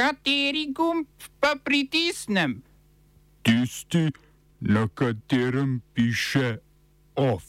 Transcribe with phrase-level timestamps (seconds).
[0.00, 1.06] Kateri gumb
[1.40, 2.62] pa pritisnem?
[3.42, 4.08] Tisti,
[4.60, 6.56] na katerem piše
[7.16, 7.44] OF.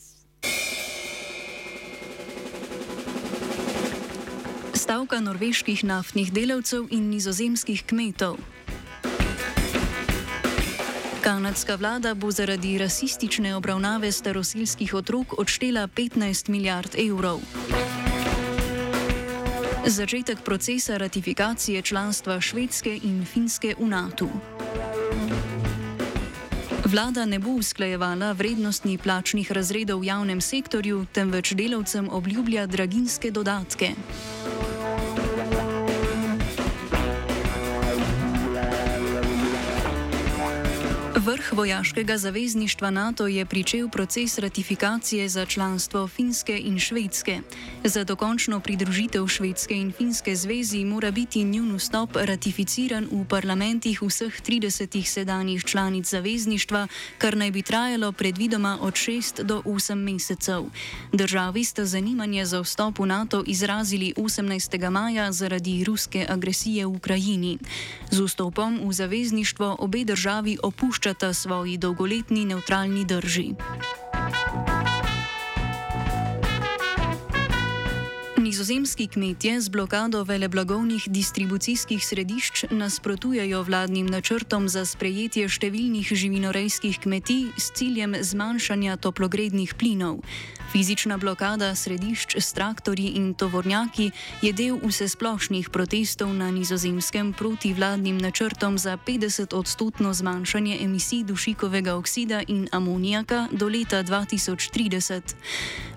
[4.73, 8.35] Stavka norveških naftnih delavcev in nizozemskih kmetov.
[11.23, 17.39] Kanadska vlada bo zaradi rasistične obravnave starosilskih otrok odštela 15 milijard evrov.
[19.85, 24.27] Začetek procesa ratifikacije članstva Švedske in Finske v NATO.
[26.85, 33.89] Vlada ne bo usklajevala vrednostni plačnih razredov v javnem sektorju, temveč delavcem obljublja draginske dodatke.
[41.41, 47.39] Vrh vojaškega zavezništva NATO je pričel proces ratifikacije za članstvo Finske in Švedske.
[47.83, 54.41] Za dokončno pridružitev Švedske in Finske zvezi mora biti njun vstop ratificiran v parlamentih vseh
[54.41, 60.63] 30 sedanjih članic zavezništva, kar naj bi trajalo predvidoma od 6 do 8 mesecev.
[61.13, 64.89] Državi sta zanimanje za vstop v NATO izrazili 18.
[64.89, 67.57] maja zaradi ruske agresije v Ukrajini.
[68.11, 73.55] Z vstopom v zavezništvo obe državi opuščata odražata svoji dolgoletni neutralni drži.
[78.37, 87.53] Nizozemski kmetje z blokado veleblagovnih distribucijskih središč nasprotujejo vladnim načrtom za sprejetje številnih živinorejskih kmetij
[87.57, 90.19] s ciljem zmanjšanja toplogrednih plinov.
[90.71, 98.17] Fizična blokada središč s traktorji in tovornjaki je del vsesplošnih protestov na nizozemskem proti vladnim
[98.17, 105.35] načrtom za 50-odstotno zmanjšanje emisij dušikovega oksida in amonijaka do leta 2030.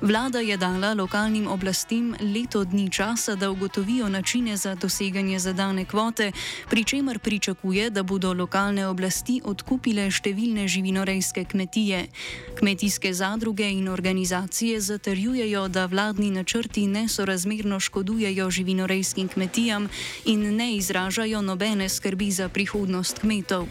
[0.03, 6.33] Vlada je dala lokalnim oblastim leto dni časa, da ugotovijo načine za doseganje zadane kvote,
[6.71, 12.07] pri čemer pričakuje, da bodo lokalne oblasti odkupile številne živinorejske kmetije.
[12.59, 19.89] Kmetijske zadruge in organizacije organizacije zatrjujejo, da vladni načrti nesorazmerno škodujejo živinorejskim kmetijam
[20.25, 23.67] in ne izražajo nobene skrbi za prihodnost kmetov.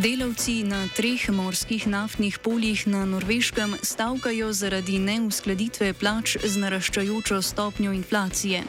[0.00, 7.92] Delavci na treh morskih naftnih poljih na Norveškem stavkajo zaradi neuskladitve plač z naraščajočo stopnjo
[7.92, 8.62] inflacije.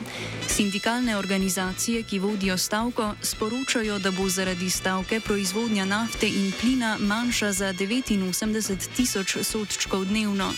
[0.48, 7.52] Sindikalne organizacije, ki vodijo stavko, sporočajo, da bo zaradi stavke proizvodnja nafte in plina manjša
[7.52, 10.52] za 89 tisoč sodčkov dnevno.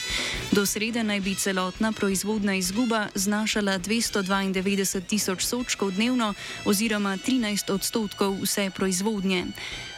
[0.52, 6.34] Do srede naj bi celotna proizvodna izguba znašala 292 tisoč sodčkov dnevno
[6.66, 9.46] oziroma 13 odstotkov vse proizvodnje.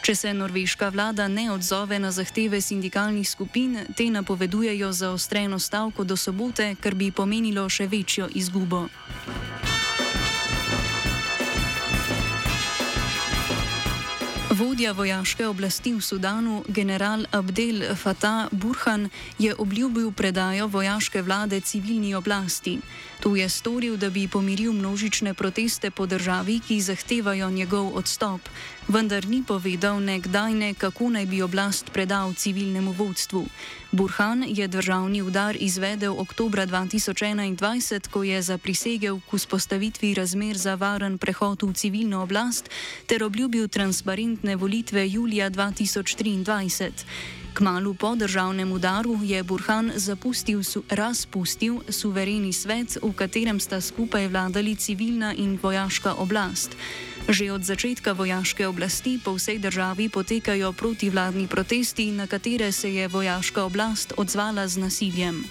[0.05, 6.17] Če se norveška vlada ne odzove na zahteve sindikalnih skupin, te napovedujejo zaostreno stavko do
[6.17, 8.87] sobote, kar bi pomenilo še večjo izgubo.
[14.55, 22.15] Vodja vojaške oblasti v Sudanu, general Abdel Fattah Burhan, je obljubil predajo vojaške vlade civilni
[22.15, 22.79] oblasti.
[23.19, 28.41] To je storil, da bi pomiril množične proteste po državi, ki zahtevajo njegov odstop,
[28.87, 33.45] vendar ni povedal ne kdaj ne kako naj bi oblast predal civilnemu vodstvu.
[33.91, 41.17] Burhan je državni udar izvedel oktober 2021, ko je zaprisegel k vzpostavitvi razmer za varen
[41.17, 42.69] prehod v civilno oblast
[43.05, 46.91] ter obljubil transparentne volitve julija 2023.
[47.55, 54.27] Kmalu po državnem udaru je Burhan zapustil, su, razpustil suvereni svet, v katerem sta skupaj
[54.27, 56.75] vladali civilna in vojaška oblast.
[57.25, 63.07] Že od začetka vojaške oblasti po vsej državi potekajo protivladni protesti, na katere se je
[63.07, 65.41] vojaška oblast odzvala z nasiljem.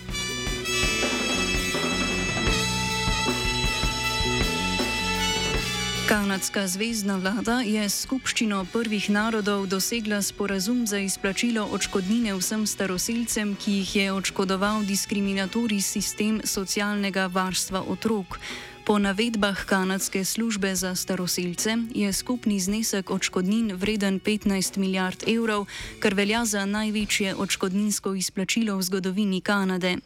[6.05, 13.56] Kanadska zvezdna vlada je s skupščino prvih narodov dosegla sporazum za izplačilo odškodnine vsem staroseljcem,
[13.56, 18.39] ki jih je odškodoval diskriminatorij sistem socialnega varstva otrok.
[18.84, 25.67] Po navedbah kanadske službe za staroseljce je skupni znesek odškodnin vreden 15 milijard evrov,
[25.99, 29.97] kar velja za največje odškodninsko izplačilo v zgodovini Kanade.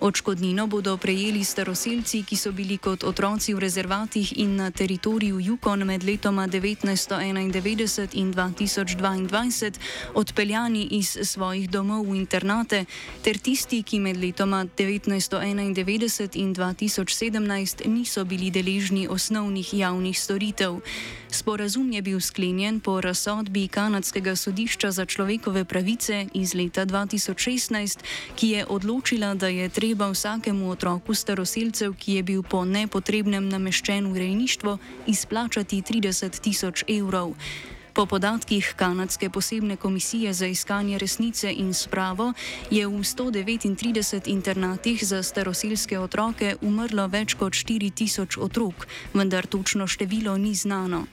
[0.00, 5.84] Odškodnino bodo prejeli staroseljci, ki so bili kot otroci v rezervatih in na teritoriju Yukon
[5.84, 9.72] med letoma 1991 in 2022
[10.14, 12.84] odpeljani iz svojih domov v internate,
[13.22, 20.80] ter tisti, ki med letoma 1991 in 2017 niso niso bili deležni osnovnih javnih storitev.
[21.30, 27.98] Sporazum je bil sklenjen po razsodbi Kanadskega sodišča za človekove pravice iz leta 2016,
[28.36, 34.12] ki je odločila, da je treba vsakemu otroku staroseljcev, ki je bil po nepotrebnem nameščen
[34.12, 37.32] v rejništvo, izplačati 30 tisoč evrov.
[37.94, 42.32] Po podatkih Kanadske posebne komisije za iskanje resnice in spravo
[42.70, 50.38] je v 139 internatih za staroseljske otroke umrlo več kot 4000 otrok, vendar točno število
[50.38, 51.06] ni znano.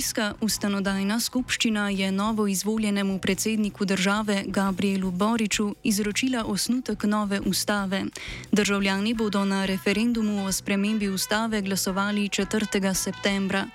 [0.00, 8.04] Čilska ustanovna skupščina je novo izvoljenemu predsedniku države Gabrielu Boriču izročila osnutek nove ustave.
[8.52, 12.94] Državljani bodo na referendumu o spremembi ustave glasovali 4.
[12.94, 13.66] septembra.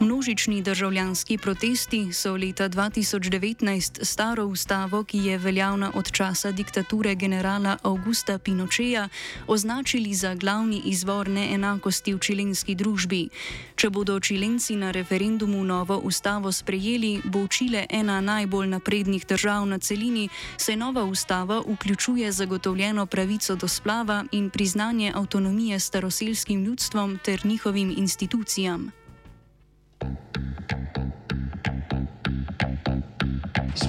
[0.00, 7.76] Množični državljanski protesti so leta 2019 staro ustavo, ki je veljavna od časa diktature generala
[7.82, 9.08] Augusta Pinocheja,
[9.46, 13.28] označili za glavni izvor neenakosti v čilenski družbi.
[13.76, 19.78] Če bodo čilenci na referendumu novo ustavo sprejeli, bo Čile ena najbolj naprednih držav na
[19.78, 27.46] celini, saj nova ustava vključuje zagotovljeno pravico do splava in priznanje avtonomije staroselskim ljudstvom ter
[27.46, 28.92] njihovim institucijam.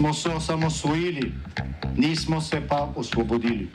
[0.04, 1.32] smo se osamosvojili,
[1.98, 3.70] nismo se pa osvobodili.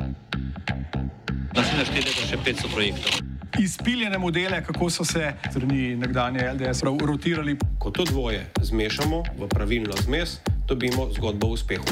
[1.55, 3.28] Naslednje število je še 500 projektov.
[3.59, 7.57] Izpiljene modele, kako so se strani nekdanje LDS rotirali.
[7.79, 11.85] Ko to dvoje zmešamo v pravilno zmes, dobimo zgodbo o uspehu.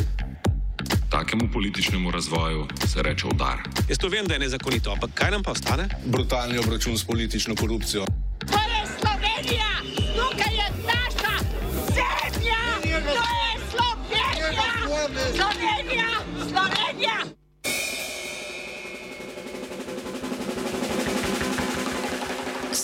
[1.11, 3.57] Takemu političnemu razvoju se reče udar.
[3.89, 5.89] Jaz to vem, da je nezakonito, ampak kaj nam pa ostane?
[6.07, 8.05] Brutalni obračun s politično korupcijo.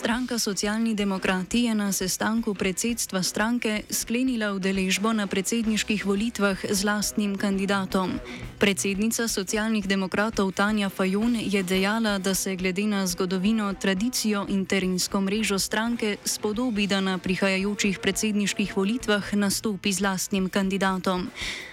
[0.03, 7.39] Stranka Socialni demokrati je na sestanku predsedstva stranke sklenila udeležbo na predsedniških volitvah z lastnim
[7.39, 8.19] kandidatom.
[8.59, 15.21] Predsednica socialnih demokratov Tanja Fajon je dejala, da se glede na zgodovino, tradicijo in terensko
[15.23, 21.31] mrežo stranke spodobi, da na prihajajočih predsedniških volitvah nastopi z lastnim kandidatom.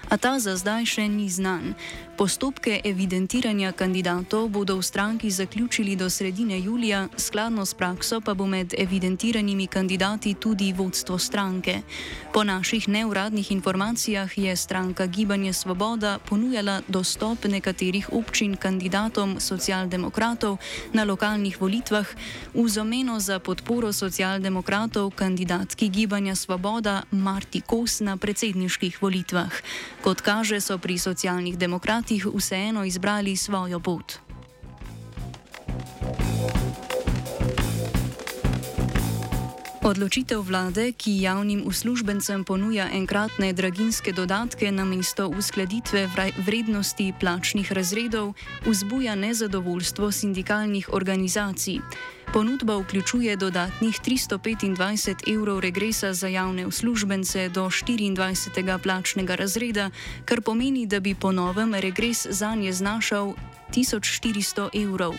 [0.09, 1.77] A ta za zdaj še ni znan.
[2.17, 8.43] Postopke evidentiranja kandidatov bodo v stranki zaključili do sredine julija, skladno s prakso pa bo
[8.43, 11.85] med evidentiranimi kandidati tudi vodstvo stranke.
[12.33, 20.57] Po naših neuradnih informacijah je stranka Gibanje Svoboda ponujala dostop nekaterih občin kandidatom socialdemokratov
[20.93, 22.07] na lokalnih volitvah
[22.53, 29.53] v zameno za podporo socialdemokratov kandidatki Gibanja Svoboda Marti Kos na predsedniških volitvah.
[29.99, 34.19] Kot kaže, so pri socialnih demokratih vseeno izbrali svojo pot.
[39.89, 46.05] Odločitev vlade, ki javnim uslužbencem ponuja enkratne draginske dodatke na mesto uskladitve
[46.45, 48.33] vrednosti plačnih razredov,
[48.69, 51.81] vzbuja nezadovoljstvo sindikalnih organizacij.
[52.33, 58.77] Ponudba vključuje dodatnih 325 evrov regresa za javne uslužbence do 24.
[58.77, 59.89] plačnega razreda,
[60.25, 63.33] kar pomeni, da bi po novem regres za nje znašal
[63.73, 65.15] 1400 evrov.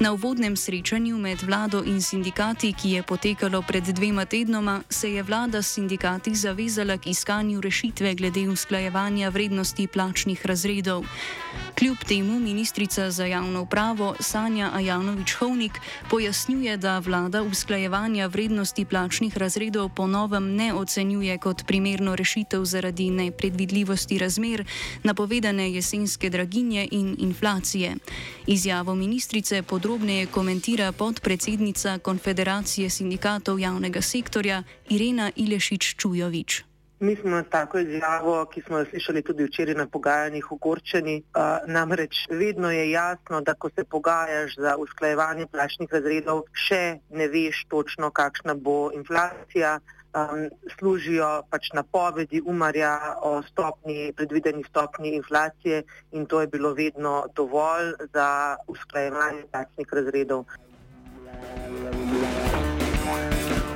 [0.00, 5.22] Na uvodnem srečanju med vlado in sindikati, ki je potekalo pred dvema tednoma, se je
[5.22, 11.04] vlada s sindikati zavezala k iskanju rešitve glede usklajevanja vrednosti plačnih razredov.
[11.78, 15.78] Kljub temu ministrica za javno upravo Sanja Ajanovič-Hovnik
[16.10, 23.10] pojasnjuje, da vlada usklajevanja vrednosti plačnih razredov po novem ne ocenjuje kot primerno rešitev zaradi
[23.10, 24.64] nepredvidljivosti razmer,
[25.02, 27.96] napovedane jesenske draginje in inflacije.
[28.46, 36.71] Izjavo ministrice podrobneje komentira podpredsednica Konfederacije sindikatov javnega sektorja Irena Ilešič-Čujovič.
[37.02, 41.16] Mi smo tako izjavo, ki smo jo slišali tudi včeraj na pogajanjih, ogorčeni.
[41.66, 47.64] Namreč vedno je jasno, da ko se pogajaš za usklajevanje plačnih razredov, še ne veš
[47.74, 49.80] točno, kakšna bo inflacija.
[50.12, 50.46] Um,
[50.78, 55.82] služijo pač napovedi umarja o stopni, predvideni stopni inflacije
[56.12, 60.44] in to je bilo vedno dovolj za usklajevanje plačnih razredov.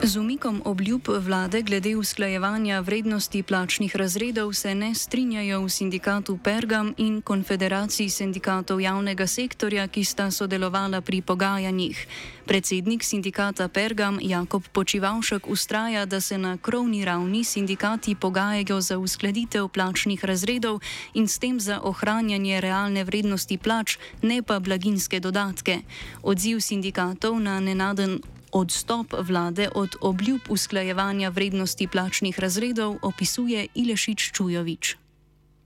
[0.07, 6.95] Z umikom obljub vlade glede usklajevanja vrednosti plačnih razredov se ne strinjajo v sindikatu Pergam
[6.97, 12.07] in konfederaciji sindikatov javnega sektorja, ki sta sodelovala pri pogajanjih.
[12.47, 19.69] Predsednik sindikata Pergam Jakob Počivalšek ustraja, da se na krovni ravni sindikati pogajajo za uskladitev
[19.69, 20.81] plačnih razredov
[21.15, 25.81] in s tem za ohranjanje realne vrednosti plač, ne pa blaginske dodatke.
[26.23, 28.21] Odziv sindikatov na nenaden
[28.53, 34.97] odstop vlade od obljub usklajevanja vrednosti plačnih razredov opisuje Ilešič Čujovič.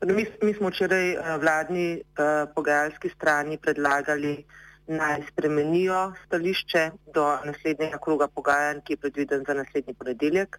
[0.07, 4.45] Mi, mi smo včeraj eh, vladni uh, pogajalski strani predlagali,
[4.87, 10.59] naj spremenijo stališče do naslednjega kroga pogajanj, ki je predviden za naslednji ponedeljek,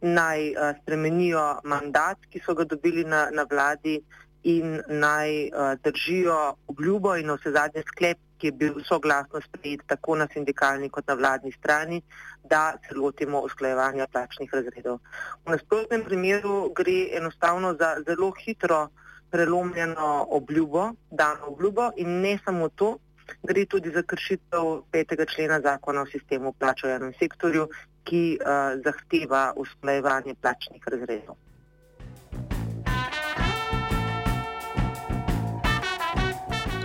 [0.00, 4.00] naj uh, spremenijo mandat, ki so ga dobili na, na vladi
[4.42, 10.16] in naj uh, držijo obljubo in vse zadnje sklep, ki je bil soglasno sprejet tako
[10.16, 12.02] na sindikalni kot na vladni strani,
[12.44, 14.98] da se lotimo usklajevanja plačnih razredov.
[15.46, 18.88] V nasprotnem primeru gre enostavno za zelo hitro
[19.30, 22.96] prelomljeno obljubo, dano obljubo in ne samo to,
[23.42, 27.68] gre tudi za kršitev petega člena zakona o sistemu plač v enem sektorju,
[28.08, 31.36] ki uh, zahteva usklajevanje plačnih razredov.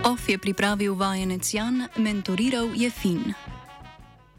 [0.04, 3.43] OF je pripravil vajenec Jan, mentoriral je Fin.